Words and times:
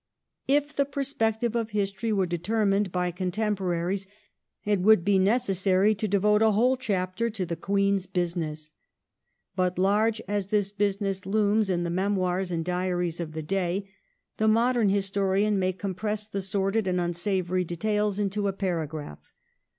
If 0.47 0.75
the 0.75 0.85
perspective 0.85 1.55
of 1.55 1.69
History 1.69 2.11
were 2.11 2.25
determined 2.25 2.91
by 2.91 3.11
contemporaries 3.11 4.05
Queen 4.63 4.73
it 4.79 4.79
would 4.81 5.05
be 5.05 5.19
necessary 5.19 5.93
to 5.93 6.07
devote 6.07 6.41
a 6.41 6.53
whole 6.53 6.75
chapter 6.75 7.29
to 7.29 7.45
the 7.45 7.55
'* 7.55 7.55
Queen's 7.55 8.07
^^'^°^*"'^ 8.07 8.13
business". 8.13 8.71
But 9.55 9.77
large 9.77 10.19
as 10.27 10.47
this 10.47 10.71
business 10.71 11.27
looms 11.27 11.69
in 11.69 11.83
the 11.83 11.91
memoirs 11.91 12.51
and 12.51 12.65
diaries 12.65 13.19
of 13.19 13.33
the 13.33 13.43
day, 13.43 13.91
the 14.37 14.47
modern 14.47 14.89
Historian 14.89 15.59
may 15.59 15.71
compress 15.71 16.25
the 16.25 16.41
sordid 16.41 16.87
and 16.87 16.99
unsavoury 16.99 17.63
details 17.63 18.17
into 18.17 18.47
a 18.47 18.53
paragraph. 18.53 19.29